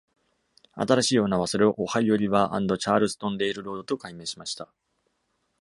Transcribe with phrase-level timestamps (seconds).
[0.73, 4.67] 新しいオーナーはそれを Ohio River and Charleston Railroad と改名しました。